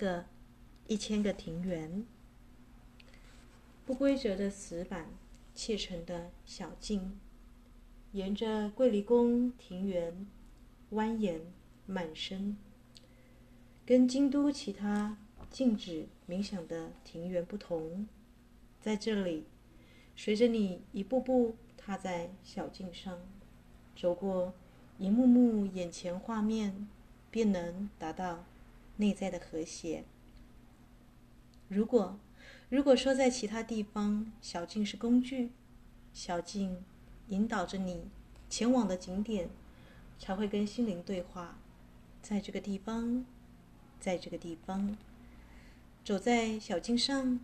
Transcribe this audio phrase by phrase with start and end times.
[0.00, 0.24] 个
[0.86, 2.06] 一千个庭园，
[3.84, 5.10] 不规则的石板
[5.54, 7.20] 砌成的小径，
[8.12, 10.26] 沿着桂离宫庭园
[10.92, 11.40] 蜿蜒
[11.84, 12.56] 漫伸。
[13.84, 15.18] 跟京都其他
[15.50, 18.08] 静止冥想的庭园不同，
[18.80, 19.44] 在这里，
[20.16, 23.18] 随着你一步步踏在小径上，
[23.94, 24.54] 走过
[24.98, 26.88] 一幕幕眼前画面，
[27.30, 28.46] 便能达到
[29.00, 30.04] 内在的和谐。
[31.68, 32.18] 如果
[32.68, 35.50] 如果说在其他地方，小径是工具，
[36.12, 36.84] 小径
[37.28, 38.08] 引导着你
[38.48, 39.50] 前往的景点，
[40.18, 41.58] 才会跟心灵对话，
[42.22, 43.24] 在这个地方。
[43.98, 44.96] 在这个地方，
[46.02, 47.38] 走在小径上，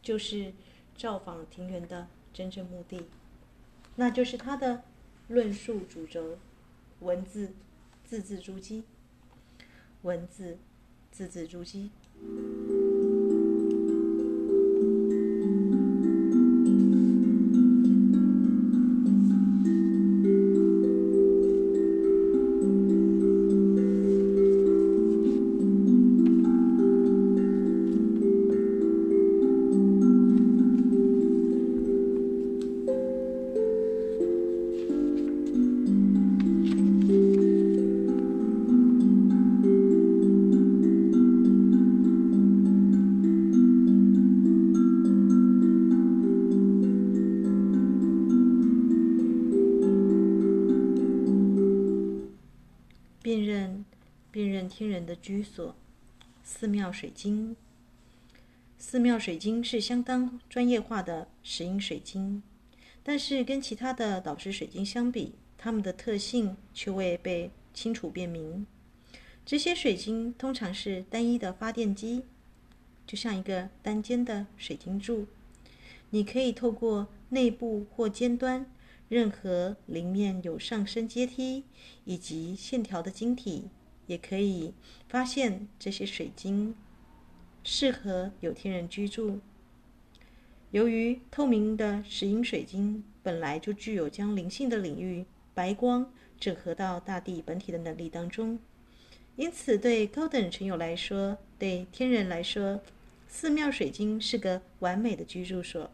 [0.00, 0.54] 就是
[0.96, 3.04] 造访庭园的真正目的，
[3.96, 4.84] 那就是他的
[5.28, 6.38] 论述主轴：
[7.00, 7.52] 文字、
[8.06, 8.82] 字字珠玑，
[10.02, 10.56] 文字、
[11.10, 11.90] 字字珠玑。
[56.58, 57.54] 寺庙水晶。
[58.78, 62.42] 寺庙水晶是相当专业化的石英水晶，
[63.04, 68.66] 但是跟其他的导师水晶相比，它们的特性却未被清楚辨明。
[69.46, 72.24] 这些水晶通常是单一的发电机，
[73.06, 75.28] 就像一个单尖的水晶柱，
[76.10, 78.66] 你可以透过内部或尖端
[79.08, 81.62] 任何棱面有上升阶梯
[82.04, 83.68] 以及线条的晶体。
[84.08, 84.74] 也可以
[85.08, 86.74] 发现这些水晶
[87.62, 89.38] 适合有天人居住。
[90.72, 95.24] 由于透明的石英水晶本来就具有将灵性的领域
[95.54, 98.58] 白光整合到大地本体的能力当中，
[99.36, 102.80] 因此对高等成友来说，对天人来说，
[103.26, 105.90] 寺庙水晶是个完美的居住所。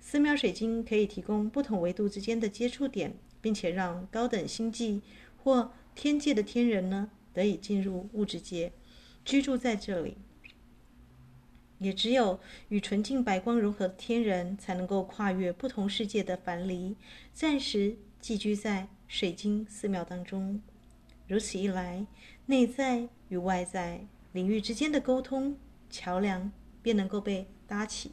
[0.00, 5.02] 寺庙水晶可以提供不同维度之间的接触点，并且让高等星际
[5.42, 8.72] 或天界的天人呢，得以进入物质界，
[9.24, 10.16] 居住在这里。
[11.78, 16.94] 也只有与纯净白光融合的天人，才能够跨越不同世界的樊篱，
[17.32, 20.60] 暂时寄居在水晶寺庙当中。
[21.26, 22.06] 如此一来，
[22.46, 25.56] 内在与外在领域之间的沟通
[25.88, 26.52] 桥梁
[26.82, 28.12] 便能够被搭起。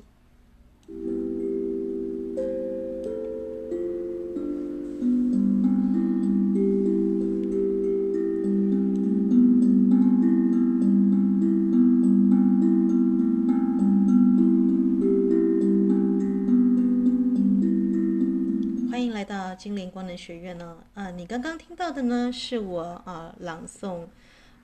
[19.57, 20.77] 精灵光能学院呢？
[20.93, 24.07] 啊，你刚刚听到的呢，是我啊朗诵，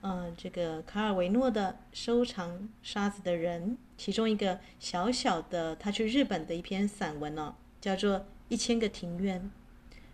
[0.02, 8.18] 嗯、这个卡尔维诺的《收藏沙子的人》其中一个小小的他去日本的一篇散文哦，叫做
[8.48, 9.40] 《一千个庭院》，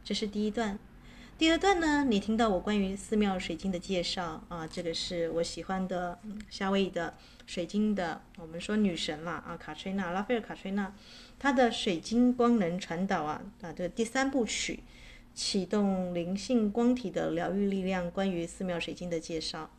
[0.02, 0.78] 这是第一段。
[1.40, 6.18] 第二段呢，你听到我关于寺庙水晶的介绍啊，这个是我喜欢的
[6.50, 7.14] 夏威夷的
[7.46, 10.94] 水晶的，我们说女神啦啊，卡崔娜，拉斐尔卡崔娜。
[11.38, 14.80] 她的水晶光能传导啊啊，这第三部曲，
[15.32, 19.70] 启动灵性光体的疗愈力量，关于寺庙水晶的介绍。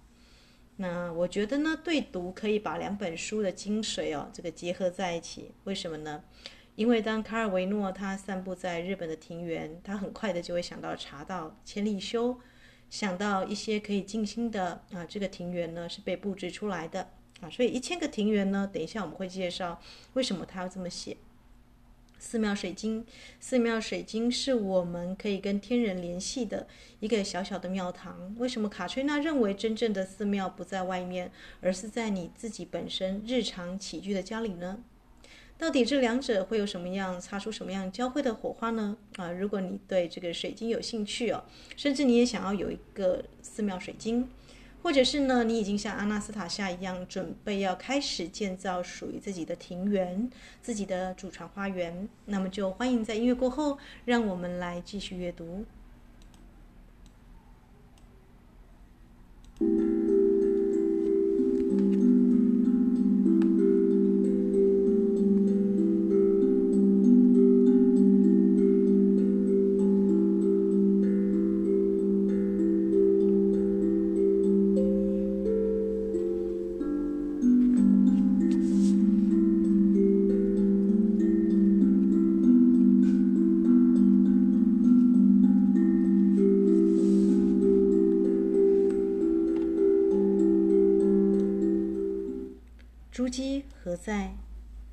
[0.77, 5.51] 那我觉得呢，对读可以把两本书的精髓哦，这个结合在一起。
[5.65, 6.23] 为什么呢？
[6.81, 12.39] 因为当卡尔维诺他散布在日本的庭园，他很快的就会想到茶道、千利休，
[12.89, 19.79] 想到一些可以静心的啊，这个庭园呢是被布置出来的啊，所以一千个庭园呢，等一下我们会介绍
[20.13, 21.17] 为什么他要这么写。
[22.17, 23.05] 寺庙水晶，
[23.39, 26.67] 寺庙水晶是我们可以跟天人联系的
[26.99, 28.35] 一个小小的庙堂。
[28.39, 31.31] 为什么卡崔娜认为真正的寺庙不在外面，
[31.61, 34.83] 而是在你自己本身日常起居的家里呢？
[35.61, 38.97] 到底这两者会有什么样擦出什么样交汇的火花呢？
[39.17, 41.43] 啊，如果你对这个水晶有兴趣哦，
[41.77, 44.27] 甚至你也想要有一个寺庙水晶。
[44.81, 50.27] 或者是呢，你已经像阿纳斯塔夏一样，准备要开始建造属于自己的庭园、
[50.63, 55.63] 自己的祖传花园，那么就欢迎在音乐过后，让我们来继续阅读。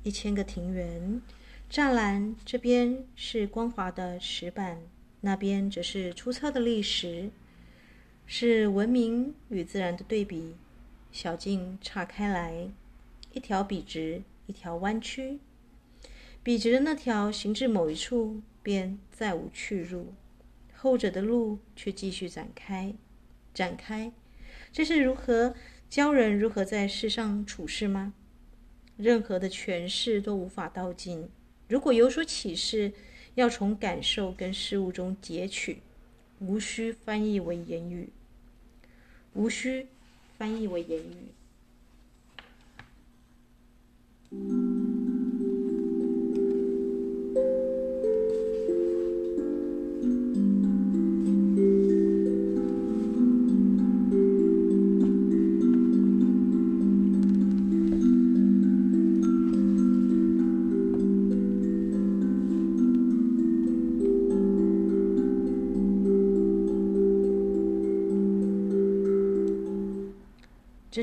[0.09, 1.21] 一千个庭园，
[1.69, 4.81] 栅栏这边是光滑的石板，
[5.21, 7.29] 那边则是粗糙的砾石，
[8.25, 10.55] 是文明与自然的对比。
[11.11, 12.71] 小径岔开来，
[13.33, 15.37] 一条笔直，一条弯曲。
[16.41, 20.15] 笔直的那条行至某一处，便再无去路；
[20.75, 22.95] 后者的路却继续展开，
[23.53, 24.11] 展开。
[24.73, 25.53] 这是如何
[25.87, 28.15] 教人如何在世上处事吗？
[28.99, 31.29] 任何的诠释都无法道尽。
[31.69, 32.91] 如果有所启示，
[33.35, 35.81] 要从感受跟事物中截取，
[36.39, 38.09] 无需翻译为言语，
[39.33, 39.87] 无需
[40.37, 41.31] 翻译为言语。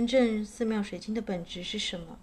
[0.07, 2.21] 真正寺庙水晶的本质是什么？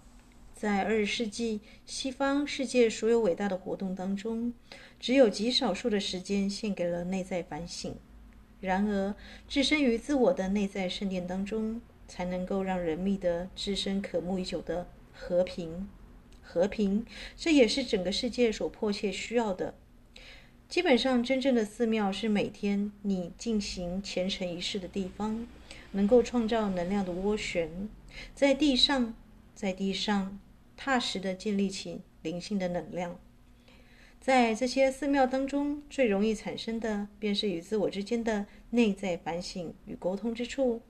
[0.54, 4.54] 在二十世纪西方世界所有伟大的活动当中，
[4.98, 7.94] 只有极少数的时间献给了内在反省。
[8.62, 9.14] 然而，
[9.46, 15.86] 置身于自我的内在圣殿当中，才能够让人觅得自身渴慕已久的和平。
[16.40, 17.04] 和平，
[17.36, 19.74] 这也是整个世界所迫切需要的。
[20.70, 25.46] 基本上，真正的寺庙是每天你进行虔诚仪式的地方。
[25.94, 27.88] 能够创造能量的涡旋，
[28.34, 29.14] 在地上，
[29.54, 30.38] 在地上
[30.76, 33.18] 踏实地建立起灵性的能量。
[34.20, 40.82] 在这些寺庙当中，最容易产生的便是与自我之间的内在反省与沟通之处。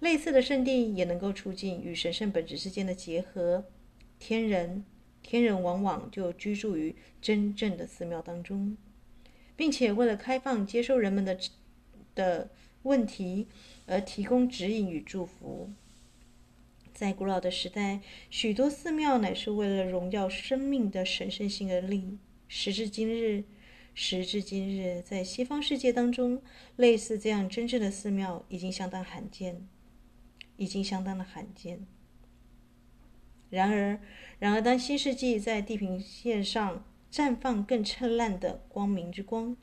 [0.00, 3.64] 类似的圣地也能够促进与神圣本质之间的结合。
[4.18, 4.84] 天人，
[5.22, 8.76] 天人往往就居住于真正的寺庙当中，
[9.54, 11.38] 并且为了开放接受人们的
[12.14, 12.50] 的
[12.86, 13.48] 问题。
[13.88, 15.70] 而提供指引与祝福。
[16.92, 18.00] 在古老的时代，
[18.30, 22.18] 许多寺庙乃是为了荣耀生命的神圣性而立。
[22.48, 23.44] 时至今日，
[23.94, 26.42] 时至今日，在西方世界当中，
[26.74, 29.68] 类似这样真正的寺庙已经相当罕见，
[30.56, 31.86] 已经相当的罕见。
[33.50, 34.00] 然而，
[34.40, 39.56] 然而，当新世纪在地平线上绽放更灿烂的光明之光。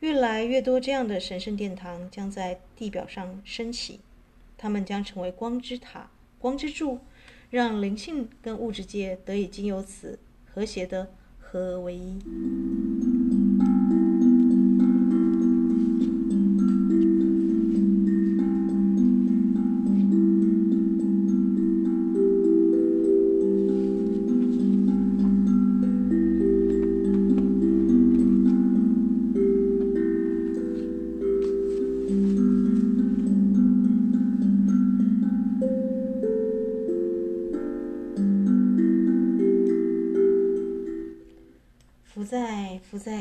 [0.00, 4.00] 越来越多这样的神圣殿堂将在地表上升起，
[4.58, 6.98] 它们将成为光之塔、光之柱，
[7.50, 12.18] 让灵性跟物质界得以经由此和谐的合而为一。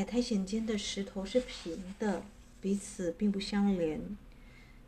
[0.04, 2.24] 苔藓间的石头是平的，
[2.62, 4.18] 彼此并不相连，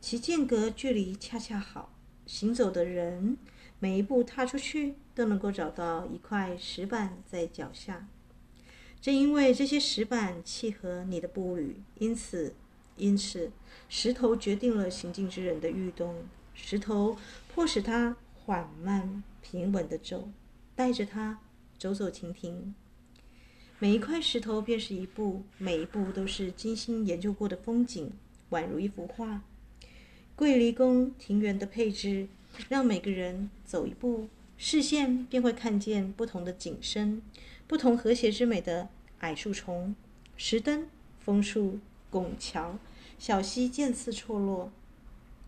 [0.02, 1.92] 其间隔距离恰恰好。
[2.26, 3.38] 行走的人
[3.80, 8.08] 每一步踏出去，都能够找到一块石板在脚下。
[9.00, 12.56] 正因为这些石板契合你的步履，因此，
[12.98, 13.52] 因此，
[13.88, 16.26] 石头决定了行进之人的运动。
[16.56, 17.18] 石头
[17.54, 20.30] 迫使他缓慢平稳地走，
[20.76, 21.40] 带着他
[21.78, 22.74] 走走停停。
[23.78, 28.10] 每一块石头便是一步，每一步都是精心研究过的风景，
[28.50, 29.42] 宛如一幅画。
[30.34, 32.30] 桂离宫庭园的配置，
[32.70, 37.22] 让每个人走一步，视线便会看见不同的景深，
[37.68, 38.88] 不同和谐之美的
[39.20, 39.94] 矮树丛、
[40.38, 40.88] 石灯、
[41.20, 41.80] 枫树、
[42.10, 42.80] 拱桥、
[43.20, 44.72] 小溪渐次错落，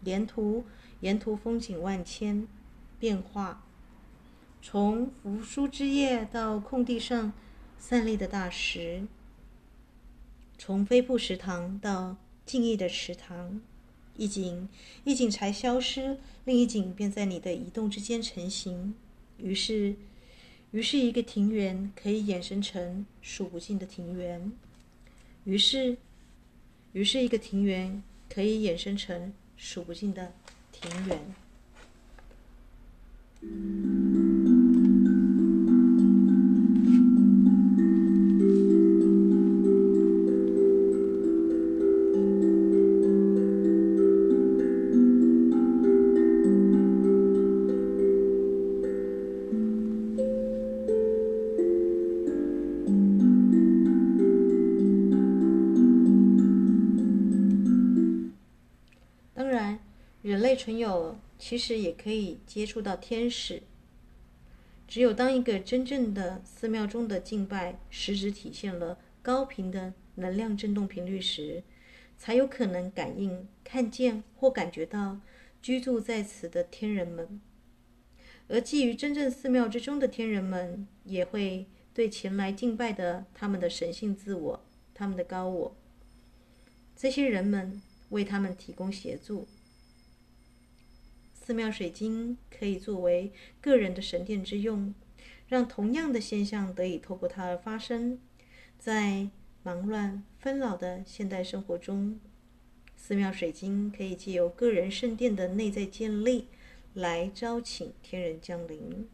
[0.04, 0.66] 沿途
[1.00, 2.46] 沿途风景万千，
[3.00, 3.64] 变化，
[4.62, 7.32] 从扶疏枝叶到空地上。
[7.80, 9.04] 散立的大石，
[10.58, 13.62] 从飞瀑池塘到静谧的池塘，
[14.18, 14.68] 一景
[15.04, 18.94] 一景才消失，另一景便在你的移动之间成型。
[19.38, 19.96] 于是，
[20.72, 24.52] 于是一个庭园可以衍生成数不尽的庭园。
[25.46, 25.98] 于是，
[26.92, 30.34] 于是一个庭园可以衍生成数不尽的
[30.72, 31.36] 庭园。
[60.68, 63.64] 朋友其实也可以接触到天使。
[64.86, 71.64] 只有当一个真正的寺庙中的敬拜实质体现了高频的能量振动频率时，
[72.18, 75.22] 才有可能感应、看见或感觉到
[75.62, 77.40] 居住在此的天人们。
[78.50, 85.78] 而基于真正寺庙之中的天人们，也会对前来敬拜的他们的神性自我、他们的高我，
[86.94, 89.48] 这些人们为他们提供协助。
[91.48, 94.94] 寺庙水晶可以作为个人的神殿之用，
[95.48, 98.20] 让同样的现象得以透过它而发生。
[98.78, 99.30] 在
[99.64, 102.20] 忙乱纷扰的现代生活中，
[102.98, 106.50] 寺庙水晶可以借由个人圣殿的内在建立，
[106.94, 109.08] 来招请天人降临。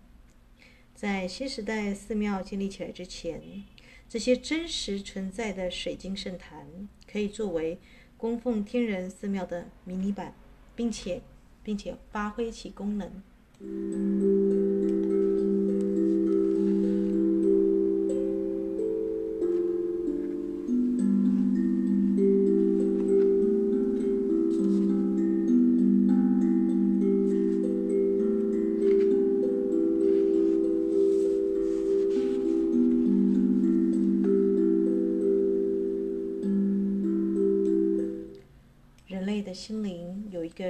[0.95, 3.63] 在新时代寺庙建立起来之前，
[4.09, 7.77] 这些真实存在的水晶圣坛可以作为
[8.17, 10.33] 供奉天人寺庙的迷你版，
[10.75, 11.21] 并且
[11.63, 13.09] 并且发挥其功能。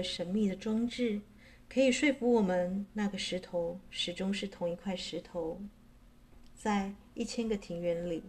[0.03, 1.22] 神秘的装置，
[1.69, 5.62] 可以说服我们，那个石头始终是同一块石头。
[6.53, 8.24] 在一千个庭园里，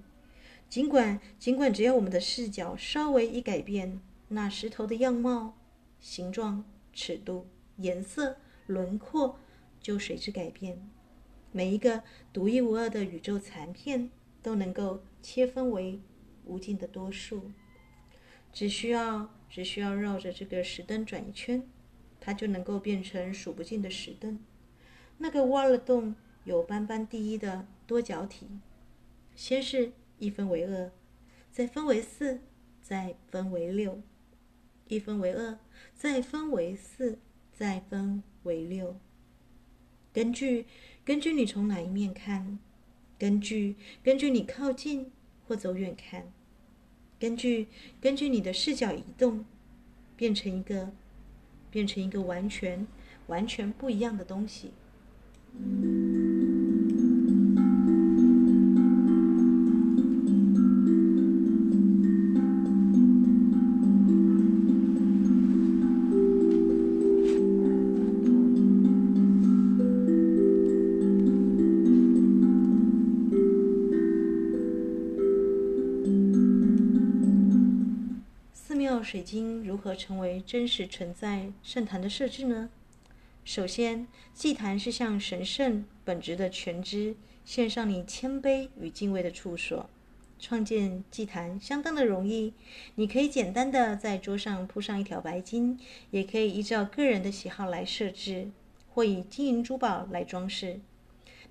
[0.68, 5.58] 尽管尽管只要我们的视角稍微一改变，那石头的样貌、
[6.00, 9.38] 形状、尺度、颜色、轮廓
[9.80, 10.88] 就随之改变。
[11.52, 12.02] 每一个
[12.32, 14.10] 独一无二的宇宙残片
[14.42, 16.00] 都能够切分为
[16.44, 17.52] 无尽的多数，
[18.54, 19.28] 只需要。
[19.46, 21.62] 只需要绕着这个石灯转一圈，
[22.18, 24.40] 它就能够变成数不尽的石灯。
[25.18, 28.48] 那个挖了洞、有斑斑第一的多角体，
[29.36, 30.90] 先是一分为二，
[31.52, 32.40] 再分为四，
[32.82, 34.02] 再分为六，
[34.88, 35.56] 一分为二，
[35.94, 37.20] 再分为四，
[37.52, 38.98] 再分为六。
[40.12, 40.66] 根据
[41.04, 42.58] 根据你从哪一面看，
[43.16, 45.12] 根据根据你靠近
[45.46, 46.32] 或走远看。
[47.24, 47.66] 根据
[48.02, 49.46] 根据你的视角移动，
[50.14, 50.92] 变成一个
[51.70, 52.86] 变成一个完全
[53.28, 54.72] 完全不一样的东西。
[79.14, 82.68] 水晶如何成为真实存在圣坛的设置呢？
[83.44, 89.88] 首先，祭坛是向神圣本质的全知献上你谦卑与敬畏的处所。
[90.40, 92.54] 创建祭坛相当的容易，
[92.96, 95.78] 你可以简单的在桌上铺上一条白巾，
[96.10, 98.50] 也可以依照个人的喜好来设置，
[98.92, 100.80] 或以金银珠宝来装饰。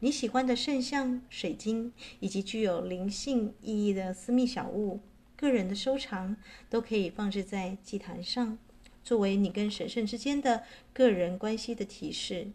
[0.02, 5.00] 你喜欢的圣像、水晶以及具有灵性意义的私密小物。
[5.44, 6.38] 个人的收藏
[6.70, 8.58] 都可以放置在祭坛上，
[9.04, 12.48] 作为你跟神圣之间的个人关系的提示。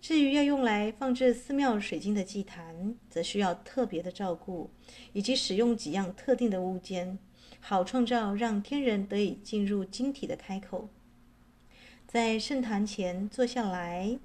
[0.00, 4.70] 至于要用来放置寺庙水晶的祭坛，则需要特别的照顾，
[5.12, 7.16] 以及使用几样特定的物件，
[7.60, 10.88] 好创造让天人得以进入晶体的开口。
[12.08, 14.18] 在圣坛前坐下来，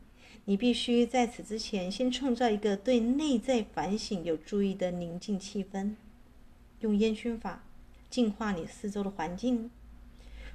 [0.45, 5.93] 你必须在此之前先创造一个对内在反省有助益的宁静气氛，
[6.79, 7.61] 用烟熏法。
[8.15, 9.69] 净化你四周的环境，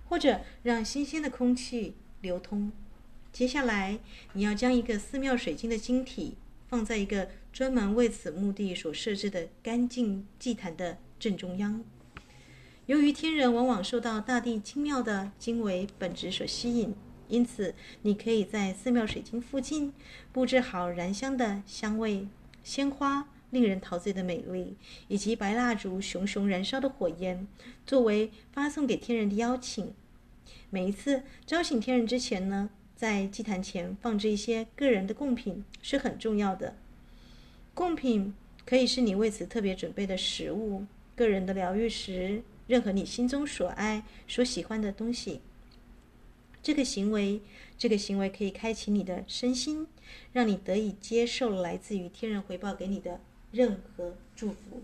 [0.08, 2.72] 或者让新鲜的空气流通。
[3.30, 3.98] 接下来，
[4.32, 6.38] 你要将一个寺庙水晶的晶体
[6.68, 11.84] 放在一个专门为此目的所设置的干净祭坛的正中央。
[12.86, 16.94] 由于天人往往受到大地精妙的经纬本质所吸引，
[17.28, 19.92] 因此你可以在寺庙水晶附近
[20.32, 22.26] 布置好燃香的香味、
[22.64, 23.28] 鲜花。
[23.50, 24.76] 令人陶醉的美丽，
[25.08, 27.46] 以及白蜡烛熊熊燃烧的火焰，
[27.84, 29.92] 作为发送给天人的邀请。
[30.70, 36.76] 每一次招请天人之前呢，在祭坛前放置一些个人的贡品是很重要的。
[37.74, 40.84] 贡品可以是你为此特别准备的食物、
[41.16, 45.40] 个人的疗愈石，任何你心中所爱、所喜欢的东西。
[46.62, 47.40] 这个行为，
[47.78, 49.86] 这个行为可以开启你的身心，
[50.32, 53.18] 让你得以接受来自于天人回报给你的。
[53.52, 54.80] 任何祝福。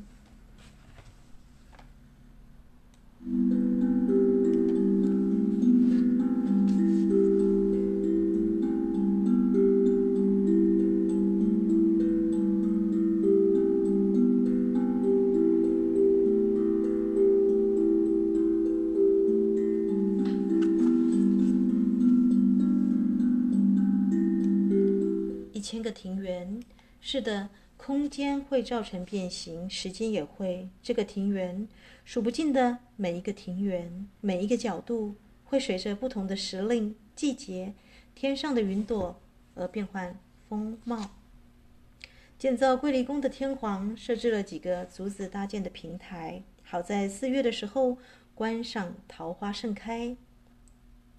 [25.53, 26.61] 一千个庭园，
[27.01, 27.49] 是的。
[27.87, 30.69] 空间会造成变形，时间也会。
[30.83, 31.69] 这个庭园，
[32.05, 35.15] 数不尽的每一个庭园，每一个角度，
[35.45, 37.75] 会随着不同的时令、季节、
[38.13, 39.21] 天上的云朵
[39.55, 41.13] 而变换风貌。
[42.37, 47.99] 建造桂离宫的天皇设置了几个竹子搭建的平台，好在四月的时候
[48.35, 50.17] 观赏桃花盛开，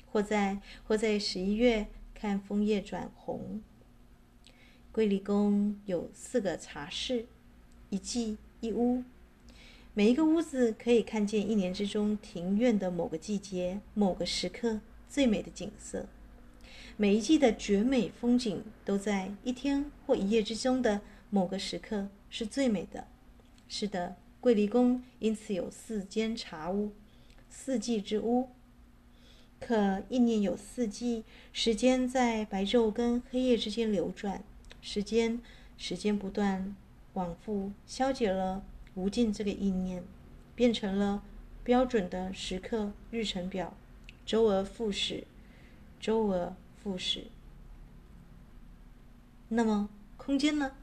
[0.06, 3.62] 或在或在十一月看枫叶转红。
[4.98, 7.28] 桂离宫有四个茶室，
[7.92, 9.04] 一季一屋，
[9.94, 16.08] 每一个屋子可以看见一年之中庭院的某个季节、某个时刻最美的景色。
[16.96, 23.06] 每一季的绝美风景都在一天或一夜之中的某个时刻是最美的。
[23.70, 26.92] 是的，桂离宫因此有四间茶屋，
[27.52, 28.50] 四季之屋。
[29.60, 34.44] 可一年有四季，时间在白昼跟黑夜之间流转。
[34.82, 35.40] 时间，
[35.78, 36.76] 时间不断
[37.14, 38.64] 往复，消解了
[38.96, 40.04] 无尽这个意念，
[40.56, 41.24] 变成了
[41.64, 43.76] 标准的时刻日程表，
[44.26, 45.26] 周而复始，
[46.00, 47.26] 周而复始。
[49.50, 50.74] 那么空间呢？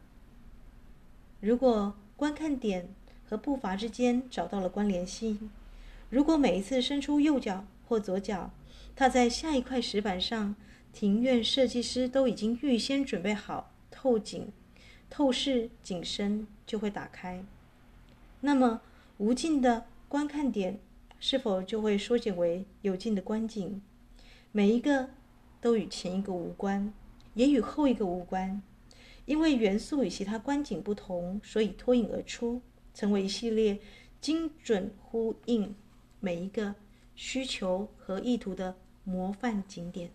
[1.40, 2.88] 如果观看点
[3.28, 5.50] 和步伐之间找到了关联性，
[6.08, 8.50] 如果每一次伸出右脚或左脚，
[8.96, 10.54] 踏在下一块石板上，
[10.92, 13.73] 庭院设计师都已经预先准备好。
[14.04, 14.52] 透景、
[15.08, 17.42] 透视景深就会打开，
[18.42, 18.82] 那么
[19.16, 20.78] 无尽的观看点
[21.18, 23.80] 是否就会缩减为有尽的观景？
[24.52, 25.08] 每一个
[25.58, 26.92] 都与前一个无关，
[27.32, 28.60] 也与后一个无关，
[29.24, 32.60] 因为元素与其他观景不同，所以脱颖而出，
[32.92, 33.78] 成为一系列
[34.20, 35.74] 精准呼应
[36.20, 36.74] 每一个
[37.16, 40.10] 需求和意图的模范景点。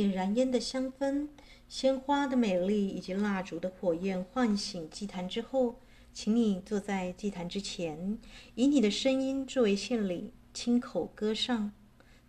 [0.00, 1.28] 燃烟的香氛、
[1.68, 5.76] 鲜花的美丽以及蜡烛的火焰唤醒祭坛之后，
[6.12, 8.18] 请你坐在祭坛之前，
[8.54, 11.72] 以你的声音作为献礼，亲口歌唱、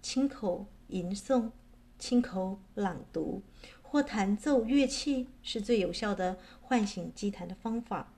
[0.01, 1.49] 亲口吟诵、
[1.97, 3.41] 亲口朗读
[3.81, 8.13] 或弹奏乐器，是最有效的唤醒祭坛的方法。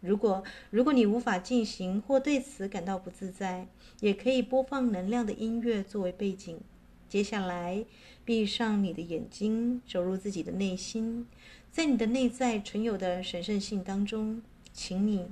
[0.00, 3.66] 如果如果你无法进行或对此感到不自在，
[4.00, 6.60] 也可以播放能量的音乐作为背景。
[7.08, 7.84] 接下来。
[8.26, 11.28] 闭上你的眼睛，走入自己的内心，
[11.70, 15.28] 在你的内在存有的神圣性当中，请你，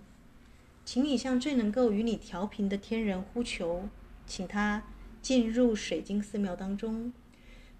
[0.84, 3.88] 请你向最能够与你调频的天人呼求，
[4.28, 4.84] 请他
[5.20, 7.12] 进入水晶寺庙当中，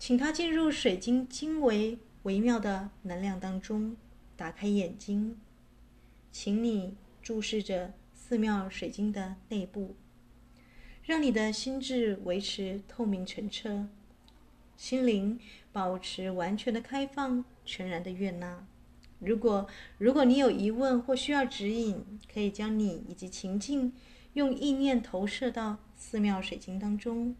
[0.00, 3.96] 请他进入水晶精微微妙的能量当中，
[4.36, 5.38] 打开眼睛，
[6.32, 9.94] 请你注视着寺庙水晶的内部，
[11.04, 13.86] 让你的心智维持透明澄澈。
[14.76, 15.38] 心灵
[15.72, 18.66] 保持完全的开放，全然的悦纳。
[19.20, 23.92] 如果如果你有疑问或需要指引，可以将你以及情境
[24.34, 27.34] 用意念投射到寺庙水晶当中。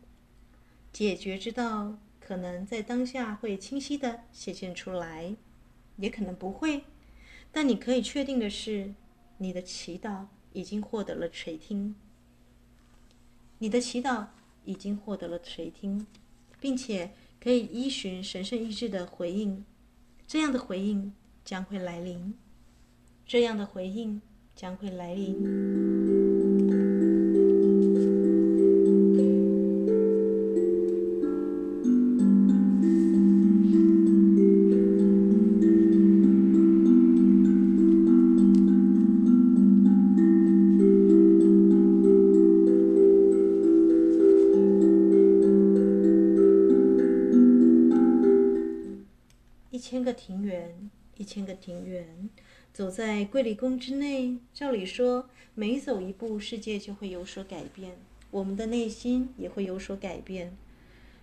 [0.93, 5.35] 解决之道可能在当下会清晰地显现出来，
[5.97, 6.85] 也可能不会。
[7.53, 8.95] 但你可以确定的是，
[9.39, 11.97] 你的祈祷已经获得了垂听。
[13.59, 14.29] 你的祈祷
[14.65, 16.07] 已经获得了垂听，
[16.59, 17.11] 并且。
[17.45, 19.67] 可以依循神圣意志的回应，
[20.27, 21.13] 这样的回应
[21.45, 22.33] 将会来临，
[23.27, 24.23] 这样的回应
[24.57, 25.84] 将会来临。
[52.95, 57.99] 在桂离宫之内，照理说，每走一步，世界就会有所改变，
[58.31, 60.57] 我们的内心也会有所改变。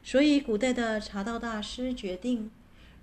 [0.04, 2.52] 所以，古代的茶道大师决定，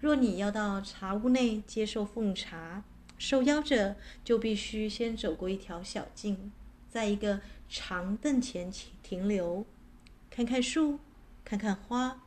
[0.00, 2.84] 若你要到茶屋内接受奉茶，
[3.16, 6.52] 受邀者就必须先走过一条小径，
[6.90, 8.70] 在一个长凳前
[9.02, 9.64] 停留，
[10.28, 10.98] 看看树，
[11.42, 12.20] 看看花，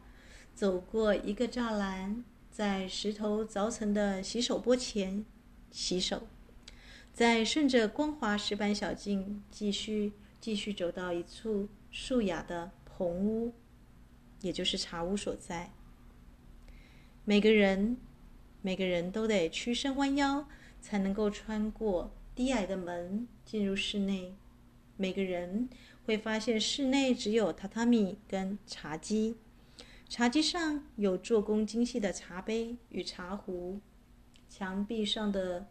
[0.56, 2.23] 走过一个栅栏。
[2.49, 5.23] 在石头凿成的洗手钵前
[5.71, 6.23] 洗手，
[7.13, 13.54] 再顺着光滑石板小径继续继续走到一处素雅的棚屋，
[14.41, 15.71] 也就是茶屋所在。
[17.26, 17.97] 每个人，
[18.62, 20.47] 每个人都得屈身弯腰，
[20.82, 24.34] 才能够穿过低矮的门进入室内。
[24.97, 25.69] 每个人
[26.06, 29.36] 会发现室内只有榻榻米跟茶几，
[30.08, 33.80] 茶几上有做工精细的茶杯与茶壶，
[34.50, 35.67] 墙壁上的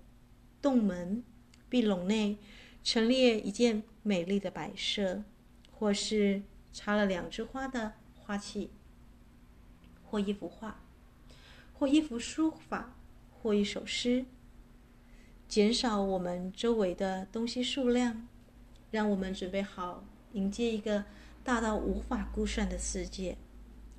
[0.63, 1.23] 洞门、
[1.71, 2.37] 壁笼内
[2.85, 5.23] 陈列一件美丽的摆设，
[5.71, 8.69] 或是插了两枝花的花器，
[10.05, 10.83] 或一幅画。
[11.73, 12.95] 或一幅书法，
[13.31, 14.27] 或一首诗，
[15.49, 18.29] 减少我们周围的东西数量，
[18.91, 21.07] 让我们准备好迎接一个
[21.43, 23.39] 大到无法估算的世界。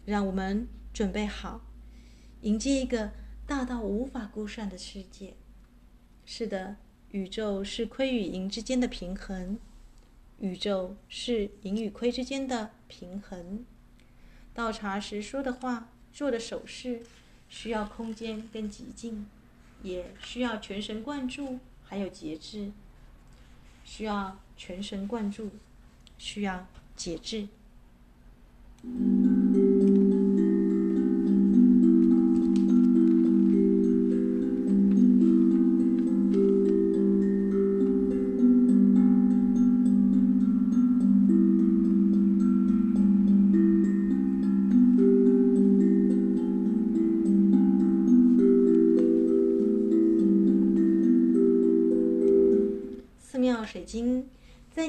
[0.05, 1.61] 让我们准备好
[2.41, 3.11] 迎接一个
[3.47, 5.35] 大到无法估算的世界。
[6.23, 6.75] 是的，
[7.11, 9.59] 宇宙是亏与盈之间的平衡，
[10.39, 13.65] 宇宙是盈与亏之间的平衡。
[14.53, 17.03] 倒茶时说的话，做的手势。
[17.49, 19.25] 需要空间跟寂静，
[19.83, 22.71] 也需要全神贯注，还有节制。
[23.83, 25.49] 需要全神贯注，
[26.17, 27.49] 需要节制。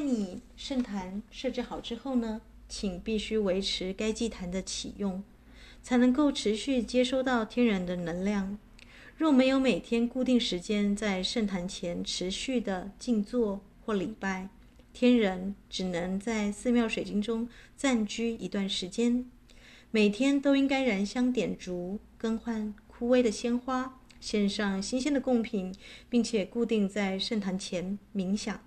[0.02, 5.22] 你圣坛设置好之后呢，请必须维持该祭坛的启用，
[5.82, 8.58] 才能够持续接收到天然的能量。
[9.16, 14.48] 若没有每天固定时间在圣坛前持续的静坐或礼拜，
[14.92, 19.24] 天人只能在寺庙水晶中暂居一段时间。
[19.90, 25.74] 每天都应该燃香点烛，更换枯萎的鲜花，献上新鲜的贡品，
[26.08, 28.60] 并且固定在圣坛前冥想。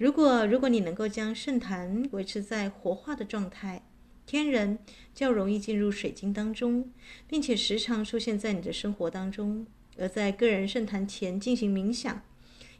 [0.00, 3.82] 如果如果你能够将圣坛维持在活化的状态，
[4.24, 4.78] 天人
[5.14, 6.90] 较容易进入水晶当中，
[7.28, 9.66] 并且时常出现在你的生活当中。
[9.98, 12.22] 而在个人圣坛前进行冥想，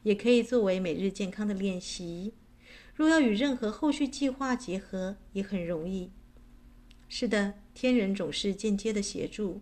[0.03, 2.33] 也可以作为每日健康的练习。
[2.95, 6.11] 若要与任何后续计划结合，也很容易。
[7.07, 9.61] 是的，天人总是间接的协助，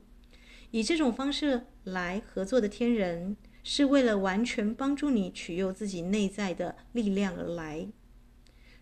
[0.71, 3.37] 以这种方式来合作的天人。
[3.71, 7.87] 是为了完全帮助你取用自己内在的力量而来，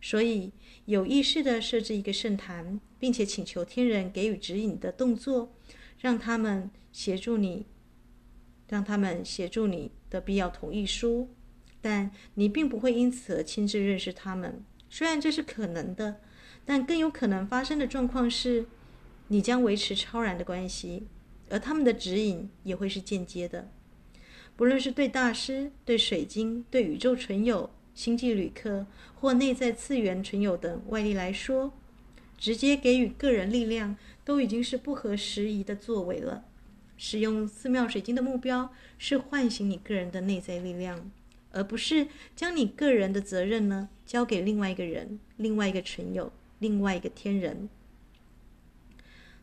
[0.00, 0.52] 所以
[0.84, 5.52] 有意识地设置一个圣坛，并且请求天人给予指引的动作，
[5.98, 7.66] 让他们协助你，
[8.68, 11.30] 让他们协助你的必要同意书，
[11.80, 14.64] 但你并不会因此而亲自认识他们。
[14.88, 16.20] 虽然这是可能的，
[16.64, 18.66] 但更有可能发生的状况是，
[19.26, 21.08] 你将维持超然的关系，
[21.50, 23.72] 而他们的指引也会是间接的。
[24.56, 31.74] 不论是对大师、对水晶、对宇宙存有、星际旅客或内在次元存有等外力来说，
[32.38, 36.44] 直接给予个人力量都已经是不合时宜的作为了。
[36.96, 41.10] 使用寺庙水晶的目标是唤醒你个人的内在力量，
[41.52, 47.68] 而不是将你个人的责任呢交给另外一个人、另外一个存有、另外一个天人。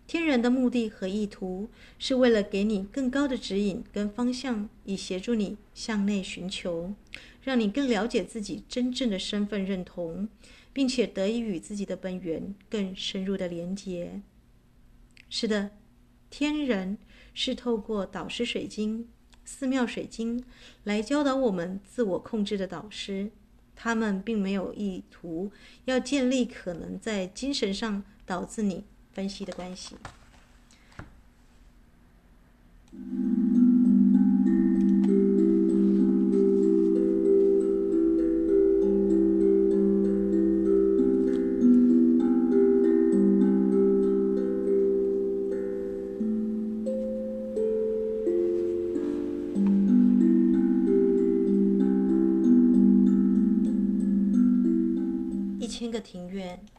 [0.05, 6.93] 天人的目的和意图是为了给你更高的指引跟方向，以协助你向内寻求，
[7.41, 10.27] 让你更了解自己真正的身份认同，
[10.71, 14.21] 并且得以与自己的本源更深入的连结。
[15.29, 15.71] 是的，
[16.29, 16.97] 天人
[17.33, 19.07] 是透过导师水晶、
[19.45, 20.43] 寺庙水晶
[20.83, 23.31] 来教导我们自我控制的导师，
[23.73, 25.51] 他们并没有意图
[25.85, 28.83] 要建立可能在精神上导致你。
[29.13, 29.95] 分析的关系。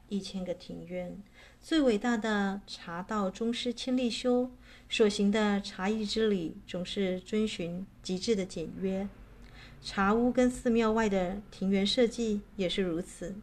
[0.08, 1.22] 一千个庭院。
[1.60, 4.50] 最伟大的茶道宗师千利休
[4.88, 9.08] 所行的茶艺之旅，总是遵循极致的简约。
[9.82, 13.34] 茶屋跟寺庙外的庭园设计也是如此。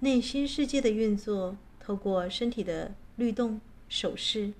[0.00, 4.54] 内心世界的运作，透过身体的律动、手势、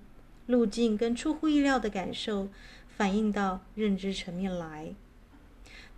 [0.47, 2.49] 路径跟出乎意料的感受，
[2.89, 4.95] 反映到认知层面来。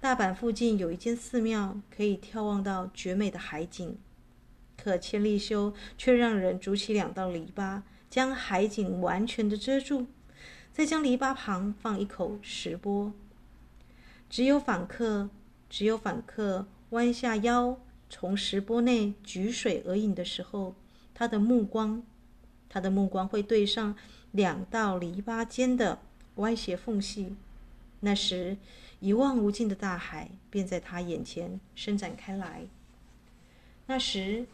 [0.01, 3.97] 大阪附近有一间寺庙，可以眺望到绝美的海景。
[4.83, 10.09] 可千利休却让人筑起两道篱笆，将海景完全的遮住，
[10.73, 13.13] 再将篱笆旁放一口石钵。
[14.29, 15.31] 只有访客，
[15.71, 17.79] 只有访客弯下腰
[18.11, 20.75] 从石钵内举水而饮的时候，
[21.15, 22.03] 他的目光，
[22.69, 23.95] 他的目光会对上
[24.33, 26.01] 两道篱笆间的
[26.37, 27.37] 歪斜缝隙。
[28.01, 28.57] 那时，
[28.99, 32.67] 一望无尽的大海便在他眼前伸展开来。
[33.87, 34.47] 那时，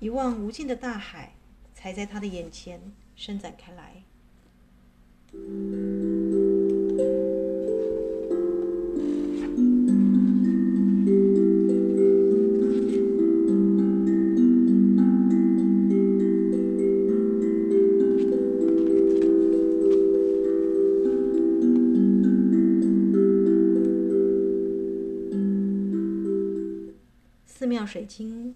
[0.00, 1.34] 一望无尽的大海
[1.74, 2.80] 才在他的眼前
[3.14, 4.02] 伸展开来。
[27.46, 28.54] 寺庙水晶，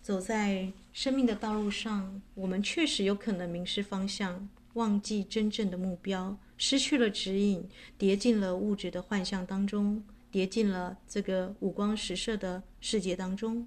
[0.00, 13.66] 走在生命的道路上，我们确实有可能迷失方向，忘记真正的目标，失去了指引，跌进了物质的幻象当中，跌进了这个五光十色的世界当中。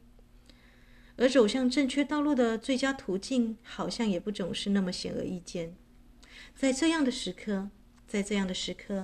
[1.18, 5.76] 而走向正确道路的最佳途径，好像也不总是那么显而易见。
[6.56, 7.70] 在这样的时刻，
[8.08, 9.04] 在这样的时刻，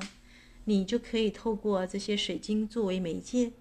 [0.63, 3.51] 你就可以透过这些水晶作为媒介，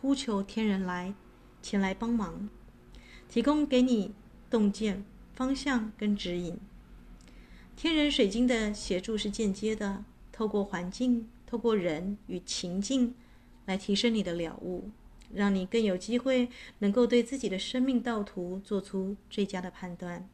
[0.00, 1.12] 呼求天人来。
[1.60, 2.48] 前来帮忙，
[3.28, 4.12] 提供给你
[4.48, 6.58] 洞见、方向跟指引。
[7.76, 13.14] 天人水晶的协助是间接的，透过环境、透过人与情境
[13.66, 14.90] 来提升你的了悟，
[15.34, 20.28] 让你更有机会能够对自己的生命道途做出最佳的判断。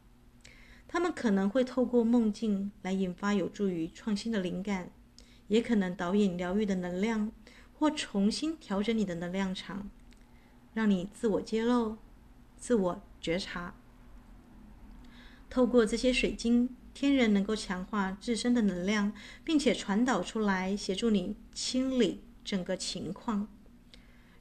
[0.86, 4.90] 他们可能会透过梦境来引发有助于创新的灵感，
[5.48, 7.32] 也可能导引疗愈的能量，
[7.78, 9.90] 或重新调整你的能量场。
[10.74, 11.96] 让你自我揭露、
[12.62, 13.74] 自我觉察。
[15.50, 23.48] 透过这些水晶，天人能够强化自身的能量，并且传导出来，协助你清理整个情况。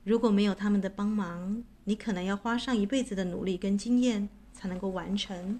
[0.04, 5.60] 如果没有他们的帮忙，你可能要花上一辈子的努力跟经验才能够完成。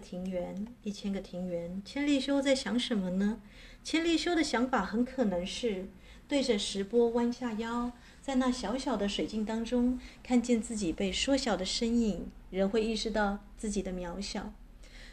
[0.00, 3.40] 庭园，一千个庭园，千利休在想什么呢？
[3.84, 5.88] 千利休的想法很可能是
[6.26, 14.52] 对着石波弯下腰，在那小小的水镜当中看见自己被缩小的身影，人会意识到自己的渺小。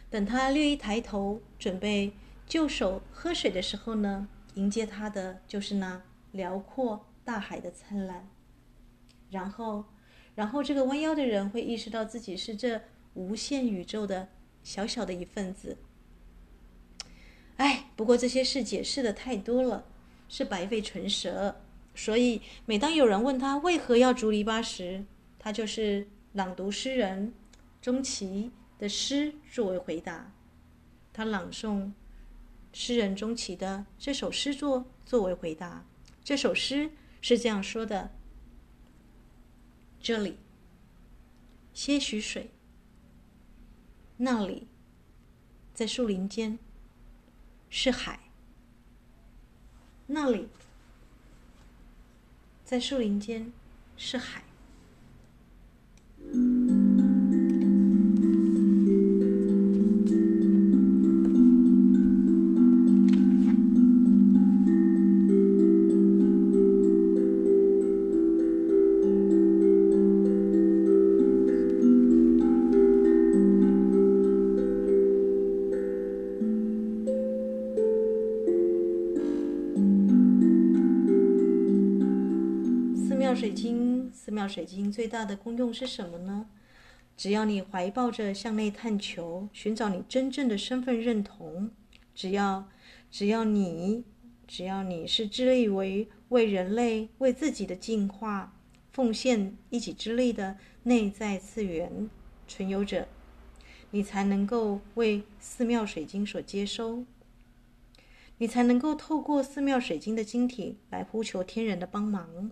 [0.10, 2.14] 等他略一抬头，准备
[2.48, 8.28] 就手喝水的时候呢，迎接他的就是那辽阔大海的灿烂。
[9.30, 9.84] 然后，
[10.36, 12.82] 然后这个弯腰的人会意识到自己是这
[13.14, 14.30] 无限宇宙的。
[14.68, 15.78] 小小的一份子，
[17.56, 19.86] 哎，不过这些事解释的太多了，
[20.28, 21.62] 是白费唇舌。
[21.96, 25.06] 所以每当有人问他为何要竹篱笆时，
[25.40, 27.34] 他就是朗读诗人
[27.82, 30.34] 钟琪的诗作为回答。
[31.14, 31.94] 他朗诵
[32.74, 35.86] 诗人钟琪的这首诗作作为回答。
[36.26, 38.12] 这首诗是这样说的：
[40.02, 40.36] 这里，
[41.74, 42.50] 些许水。
[44.18, 44.68] 那里，
[45.74, 46.58] 在树林间，
[47.70, 48.20] 是海。
[50.08, 50.50] 那里，
[52.66, 53.54] 在树林间，
[53.96, 54.44] 是海。
[83.28, 86.46] 庙水晶最大的功用是什么呢？
[87.18, 91.72] 只要你怀抱着向内探求，寻找你真正的身份认同，
[92.16, 92.70] 只要
[93.12, 94.06] 只要你
[94.48, 98.54] 只要你是致力为为人类为自己的进化
[98.92, 102.10] 奉献一己之力的内在次元
[102.48, 103.10] 存有者，
[103.92, 107.04] 你才能够为寺庙水晶所接收，
[108.38, 112.52] 你才能够透过寺庙水晶的晶体来呼求天人的帮忙。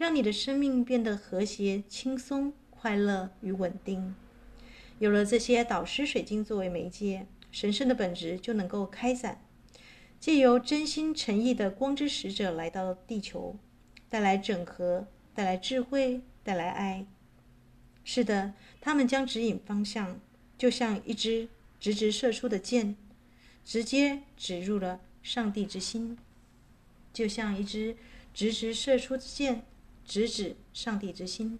[0.00, 4.14] 让你的生命变得和谐、轻松、快乐与稳定。
[4.98, 9.44] 有了这些导师水晶作为媒介，神圣的本质就能够开展。
[10.18, 13.58] 借由真心诚意的光之使者来到地球，
[14.08, 17.04] 带来整合，带来智慧，带来爱。
[18.02, 20.18] 是的，他们将指引方向，
[20.56, 21.46] 就像一支
[21.78, 22.96] 直直射出的箭，
[23.66, 26.16] 直接指入了上帝之心。
[27.12, 27.98] 就像一支
[28.32, 29.62] 直直射出的箭，
[30.10, 31.56] 直指上帝之心。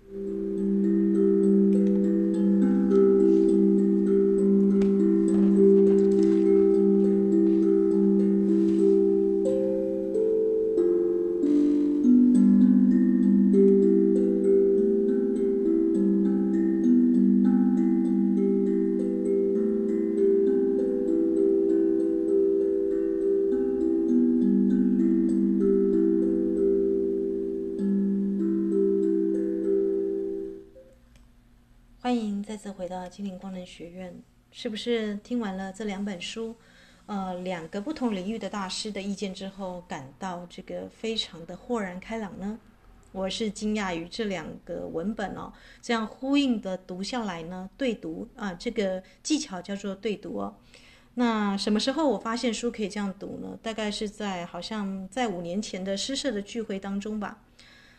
[32.61, 34.15] 次回到精灵光能学院。
[34.53, 36.55] 是不是听完了这两本书，
[37.07, 42.59] 呃，两个不同领域的大师的意见之后，感到这个非常的豁然开朗呢？
[43.13, 50.55] 我是惊讶于这两个文本哦，这样呼应的读下来呢，对读啊，这个技巧叫做对读哦。
[51.15, 53.59] 那什么时候我发现书可以这样读呢？
[53.63, 57.41] 大概是在好像在五年前的诗社的聚会当中吧。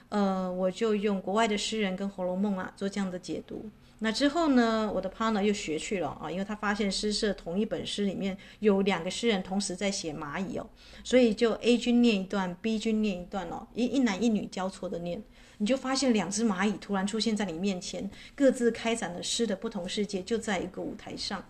[0.09, 3.69] 呃，我就用国外的诗人跟《红楼梦》啊做这样的解读。
[4.03, 10.67] 那之后呢，我的 partner 又学去了啊，因为他发现诗社同一本诗里面有两个诗人同时在写蚂蚁哦，
[11.03, 15.21] 所以就 A 君念一段，B 君念一段哦，一一男一女交错的念，
[15.59, 21.45] 你就发现两只蚂蚁突然出现在你面前，各自开展了诗的不同世界，就在一个舞台上。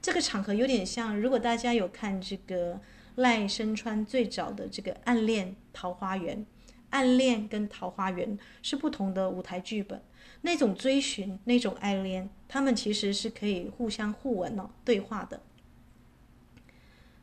[0.00, 2.80] 这个场合有点像，如果大家有看这个
[3.16, 6.36] 赖声川最早的这个《暗恋桃花源》，
[6.90, 10.00] 《暗恋》跟《桃花源》是不同的舞台剧本。
[10.42, 15.40] 那种追寻，那种爱恋，他们其实是可以互相互文哦，对话的。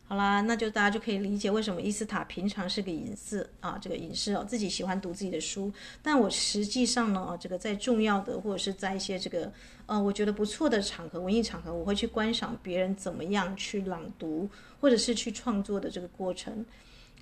[0.10, 5.70] 好啦，那就大家就可以理解为什么伊斯塔平常是个隐士啊，这个隐士哦，自己喜欢读自己的书。
[6.02, 9.52] 但我实际上呢，这个在重要的或者是在一些这个
[9.86, 14.50] 呃，我觉得不错的场合，文艺场合，我会去观赏别人怎么样去朗读，
[14.80, 16.66] 或者是去创作的这个过程。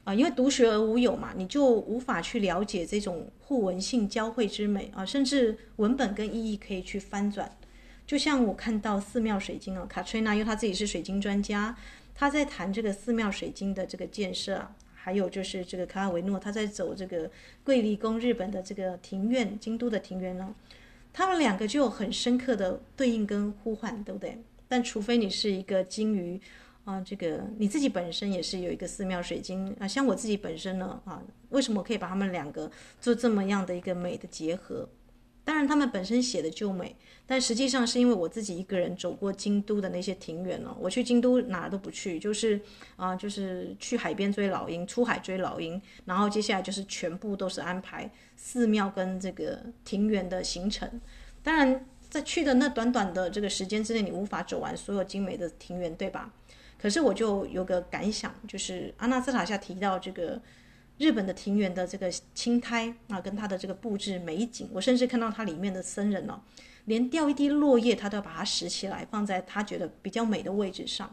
[0.05, 7.51] 啊，因为独学而无友嘛，你就无法去了解这种互文性交汇之美啊，甚至文本跟意义可以去翻转。
[8.05, 11.75] 就像我看到寺庙水晶啊，卡翠娜，因为她自己是水晶专家，
[12.13, 17.31] 她在谈这个寺庙水晶的这个建设，还有就是这个卡尔维诺他在走这个
[17.63, 20.53] 桂离宫日本的这个庭院，京都的庭院呢，
[21.11, 24.37] 他们两个就有很深刻的对应跟呼唤，对不对？
[24.67, 26.39] 但除非你是一个金鱼。
[26.85, 32.71] 啊，这个你自己本身也是有一个寺庙水晶啊，像我自己本身呢，啊，为什么我可以把他们两个
[33.01, 34.87] 做这么样的一个美的结合？
[35.43, 36.95] 当然，他们本身写的就美，
[37.27, 42.59] 但实际上是因为我自己一个人走过京都的那些庭园哦，我去京都哪都不去，就是
[42.95, 50.89] 啊，就是去海边追老鹰，出海追老鹰，然后接下来就是全部都是安排寺庙跟这个庭园的行程。
[51.43, 56.33] 当然，在去的那短短的这个时间之内，你无法走完所有精美的庭园，对吧？
[56.85, 60.39] 可是我就有个感想，就是阿纳斯塔夏提到这个
[60.99, 66.39] 日本的庭园的这个青苔啊，跟它的这个布置美景，我甚至看到它里面的僧人哦，
[66.85, 71.11] 连掉一滴落叶，他都要把它拾起来，放在他觉得比较美的位置上。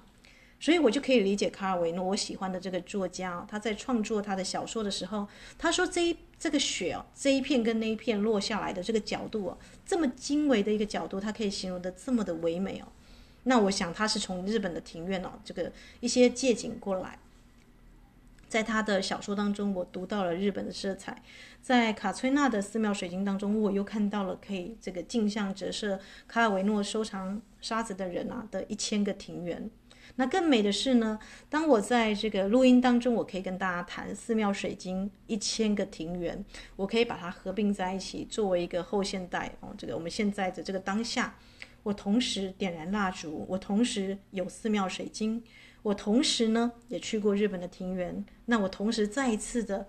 [0.61, 12.89] 所以我就可以理解卡尔维诺，我喜欢的这个作家，他在创作他的小说的时候，他说这一这个雪哦，这一片跟那一片落下来的这个角度哦，这么精微的一个角度，他可以形容得这么的唯美哦。
[13.45, 17.19] 那我想他是从日本的庭院哦，这个一些借景过来，
[18.49, 21.23] 在他的小说当中，我读到了日本的色彩，
[21.61, 29.69] 在卡崔娜的寺庙水晶当中，我又看到了可以这个镜像折射卡尔维诺收藏沙子的人啊的一千个庭园。
[30.17, 31.19] 那更美的是呢，
[31.49, 36.45] 当我在这个录音当中，我可以跟大家谈寺庙水晶一千个庭园，
[36.77, 41.35] 我可以把它合并在一起，作为一个后现代哦，这个我们现在的这个当下。
[41.83, 45.43] 我同时点燃蜡烛，我同时有寺庙水晶，
[45.83, 48.25] 我同时呢也去过日本的庭园。
[48.47, 49.89] 那我同时再一次的，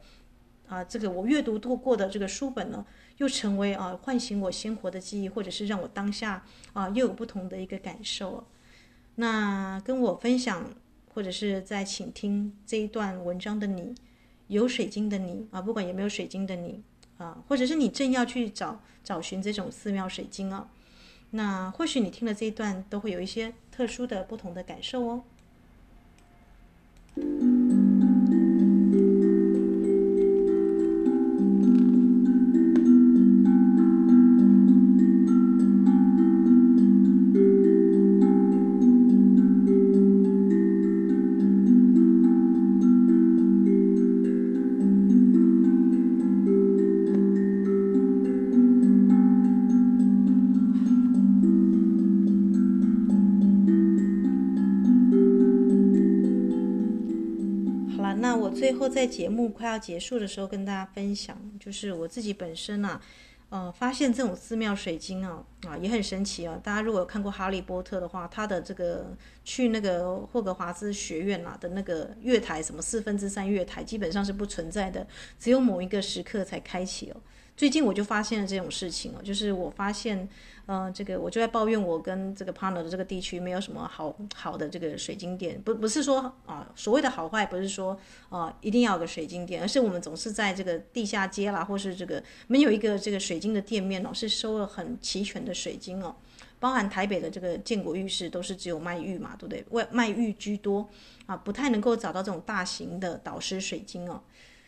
[0.68, 2.86] 啊，这个我阅读度过的这个书本呢，
[3.18, 8.44] 又成为啊唤醒我鲜活的记忆，或者是让我当下啊又有不同的一个感受。
[9.16, 10.74] 那跟我分享
[11.14, 13.94] 或者是在倾听这一段文章的你，
[14.48, 16.82] 有水晶的你啊，不管有没有水晶的你
[17.18, 20.68] 啊，或者是你正要去找找寻这种寺庙水晶啊。
[21.36, 25.24] 那或许你听了这一段，都会有一些特殊的、不同的感受哦。
[58.94, 63.02] 在节目快要结束的时候跟大家分享，就是我自己本身啊。
[63.50, 66.60] 呃，发现这种寺庙水晶啊，啊也很神奇啊。
[66.64, 69.16] 大家如果有看过《哈利波特》的话，它的这个
[69.46, 75.06] 去那个霍格华兹学院啊的那个月台，什么四分之三月台，基本上是不存在的，
[75.38, 77.18] 只有某一个时刻才开启哦。
[77.56, 80.28] 最近我就发现了这种事情哦，就是我发现，
[80.66, 87.96] 呃，这个我就在抱怨我跟这个 partner 的这个地区没有什么好好的这个水晶店，不不是说啊所谓的好坏，不是说
[88.30, 96.16] 啊一定要有个水晶店，而是我们总是在这个地下街啦，或是这个没有一个这个水晶的店面哦，是收了很齐全的水晶哦，
[96.60, 99.64] 包含台北的这个建国玉市都是只有卖玉嘛，对不对？
[99.70, 100.90] 外卖玉居多
[101.28, 104.24] 啊，不太能够找到这种大型的导师水晶哦。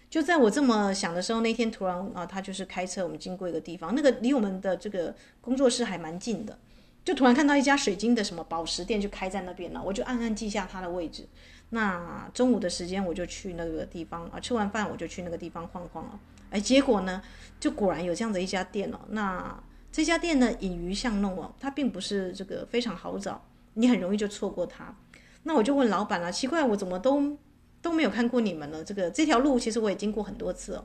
[0.10, 6.58] 就在我这么想的时候，那天突然啊，他就是开车，我们经过一个地方，那个离我们的这个工作室还蛮近的，
[7.04, 11.28] 就突然看到一家水晶的什么宝石店就开在那边了，我就暗暗记下他的位置。
[11.72, 16.20] 那中午的时间我就去那个地方啊，吃完饭我就去那个地方晃晃了。
[16.52, 17.22] 哎，结果呢，
[17.60, 19.00] 就果然有这样的一家店哦。
[19.10, 23.44] 那这家店呢，隐于巷弄哦，它并不是这个非常好找，
[23.74, 24.96] 你很容易就错过它。
[25.44, 27.38] 那我就问老板了，奇怪，我怎么都。
[27.86, 28.84] 都没有看过你们了。
[28.84, 30.84] 这个这条路其实我也经过很多次哦。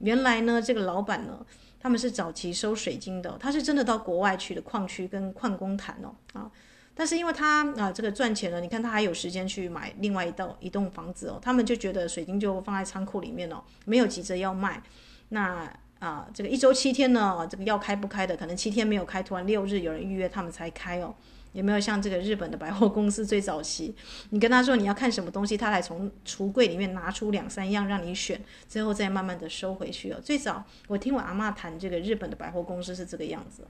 [0.00, 1.46] 原来呢，这个老板呢，
[1.78, 6.50] 他们是早期收水晶的，他是真的到国外去的矿区跟矿工谈哦啊。
[6.92, 11.38] 但是因为他啊这个赚钱了，你看他还有时间去买另外一栋一栋房子哦。
[11.40, 14.82] 他们就觉得水晶就放在仓库里面哦，没有急着要卖。
[15.28, 21.14] 那啊这个一周七天呢，这个要开不开的，可能七天没有开，突然六日有人预约，他们才开哦。
[21.52, 23.94] 有没有像这个日本的百货公司最早期？
[24.30, 30.20] 你跟他说你要看什么东西，他来从橱柜里面拿出两三样让你选，最后再慢慢的收回去哦。
[30.22, 33.64] 最早我听我阿嬷谈这个日本的百货公司是这个样子，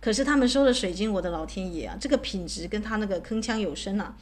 [0.00, 4.14] 可是他们收的水晶，我的老天爷啊，这个品质跟他那个铿锵有声啊，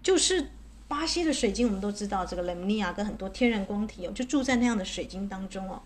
[0.00, 0.50] 就是
[0.86, 5.82] 巴西的水晶，我们都知道这个雷姆尼亚跟很多天然光体哦，就住在那样的水晶当中哦。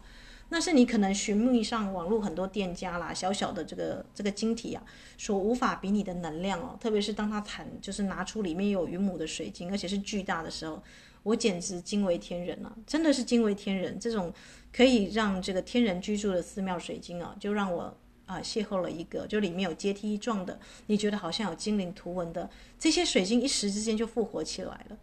[0.53, 4.85] 那是你可能寻觅上网络很多店家啦，小小的这个这个晶体啊，
[5.17, 6.77] 所无法比拟的能量哦。
[6.79, 10.83] 特别是当它产就是拿出里面有云母的水晶，而且是巨大的时候，
[11.23, 12.71] 我简直惊为天人啊！
[12.87, 13.99] 真的是惊为天人。
[13.99, 14.31] 这种
[14.71, 17.97] 可以让这个天人居住的寺庙水晶啊，就让我
[18.27, 24.99] 啊邂逅了一个，就里面有阶梯状的，你觉得好像有精灵图文的这些水晶，一时之间就复活起来了。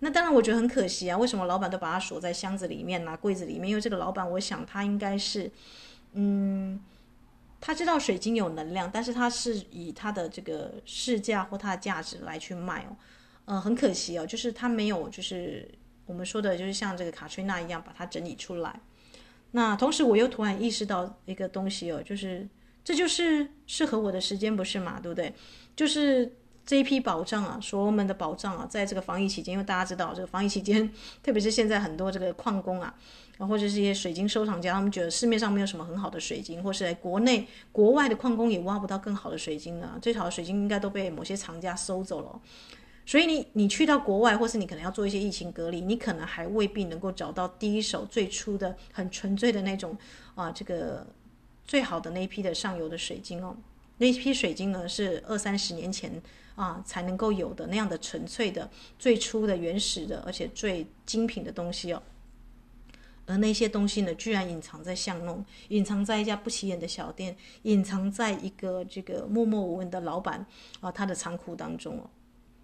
[0.00, 1.16] 那当然，我觉得很可惜啊。
[1.16, 3.70] 为什么老板都把它锁在箱子里面拿、柜子里面？
[3.70, 5.50] 因为这个老板，我想他应该是，
[6.12, 6.78] 嗯，
[7.60, 12.96] 他知道水晶有能量，但是他是以他的这个市价或他的价值来去卖哦。
[13.46, 15.66] 呃，很可惜哦，就是他没有，就是
[16.04, 18.78] 我们说的，就是像这个卡翠娜一样把它整理出来。
[19.52, 22.46] 那同时，我又突然意识到一个东西哦，就是
[22.84, 25.00] 这就是适合我的时间，不是嘛？
[25.00, 25.32] 对不对？
[25.74, 26.36] 就是。
[26.66, 30.92] 这一批宝藏啊，所我们的宝藏啊，在这个防疫期间，因为大家知道这个防疫期间，
[31.22, 32.92] 特别是现在很多这个矿工啊，
[33.38, 42.40] 或者是一些水晶收藏家，他们觉得市面上没有什么很好的水晶，或是在国内、国外的矿工也挖不到更好的水晶啊，最好的水晶应该都被某些藏家收走了。
[43.06, 49.96] 所以你你去到国外，或是你可能要做一些疫情隔离，你可能还未必能够找到第一手最初的很纯粹的那种
[50.34, 51.06] 啊，这个
[51.64, 53.56] 最好的那一批的上游的水晶哦。
[53.98, 56.22] 那批水晶呢，是二三十年前。
[56.56, 62.02] 啊，才能够有的那样的纯粹的、最初的、原始的，而且最精品的东西哦。
[63.26, 70.46] 而那些东西呢，居然隐藏在巷弄，隐藏在一家不起眼的小店，隐藏在一个这个默默无闻的老板
[70.80, 72.08] 啊他的仓库当中哦，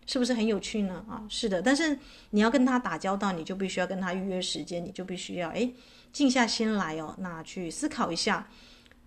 [0.07, 1.05] 是不是很有趣呢？
[1.07, 1.61] 啊，是的。
[1.61, 1.99] 但是
[2.31, 5.71] 你要跟他打交道，你就必须要跟他预约时间，你就必须要哎
[6.15, 8.49] 静下心来哦，那去思考一下。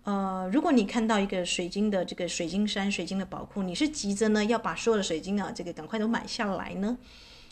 [0.06, 6.96] 呃，如果你看到一个水晶的这个水晶山、水晶的宝库，你是急着呢要把所有的水晶啊这个赶快都买下来呢，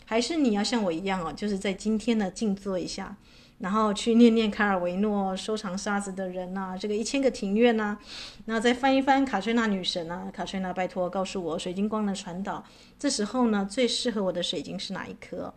[0.04, 3.16] 还是你要像我一样哦，就是在今天呢静坐一下，
[3.58, 7.98] 然后去念念卡尔维诺收藏沙子的人呐、这个一千个庭院呐、啊，
[8.46, 12.64] 然后再翻一翻卡翠娜女神啊，卡翠娜拜托告诉我水晶光的传导，
[13.00, 15.52] 这时候呢最适合我的水晶是哪一颗？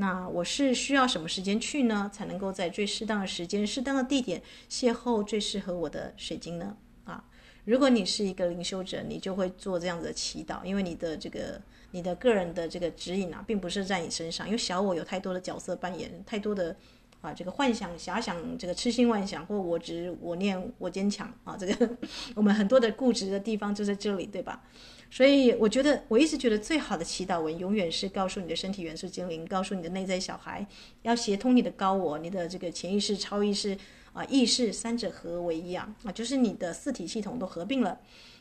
[0.00, 6.74] 那我是需要什么时间去呢，才能够在最适当的时间、适当的地点邂逅最适合我的水晶呢？
[7.04, 7.22] 啊，
[7.66, 16.74] 如果你是一个灵修者，你就会做这样子的祈祷，因为你的这个你的个人的这个指引啊，并不是在你身上，因为小我有太多的角色扮演，太多的
[17.20, 21.96] 啊这个幻想、遐想、这个痴心妄想，或我执、我念、我坚强啊，这个
[22.34, 24.62] 我们很多的固执的地方就在这里，对吧？
[25.10, 30.64] 所以我觉得，我一直觉得最好的祈祷文，永远是告诉你的身体元素精灵，告诉你的内在小孩，
[31.02, 33.76] 要协通你的高我，你的这个潜意识、超意识
[34.12, 38.00] 啊、意识三者合为一啊，啊，就是你的四体系统都合并了，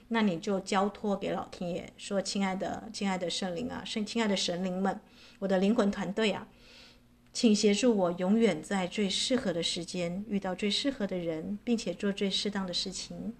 [0.09, 4.99] 那你就交托给老天爷，说：“亲爱的、亲爱的圣灵啊，圣亲爱的神灵们，
[5.39, 6.47] 我的灵魂团队啊，
[7.34, 13.34] 请协助我永远在最适合的时间遇到最适合的人，并且做最适当的事情。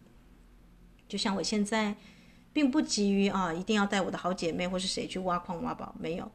[1.08, 1.96] 就像我现在，
[2.60, 6.30] 并不急于啊，一定要带我的好姐妹或是谁去挖矿挖宝，没有。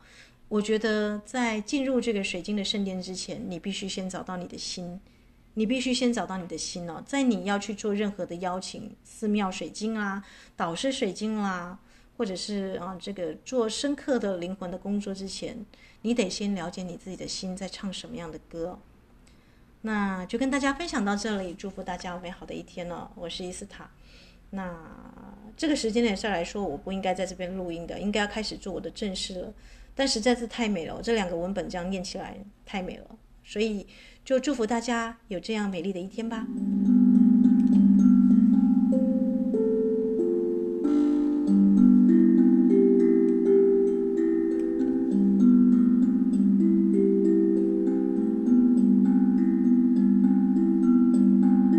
[0.49, 4.99] 我觉得在进入这个水晶的圣殿之前，你必须先找到你的心，
[5.53, 7.03] 你必须先找到你的心哦。
[7.05, 10.25] 在你要去做任何的邀请，寺庙水晶啦、
[10.57, 11.79] 导师水晶啦，
[12.16, 15.66] 或者是啊这个做深刻的灵魂的工作之前，
[16.01, 18.79] 你得先了解你自己的心在唱什么样的歌。
[19.83, 23.11] 那就跟大家分享到这里，祝福大家美好的一天了。
[23.14, 23.91] 我是伊斯塔。
[24.49, 24.72] 那
[25.57, 29.52] 这个时间点上来说，我不应该在这边录音的，应该要开始做我的正事了。
[29.94, 32.36] 但实在是太美了，这两个文本这样念起来
[32.66, 33.07] 太美了，
[33.44, 33.86] 所以
[34.24, 36.46] 就祝福大家有这样美丽的一天吧。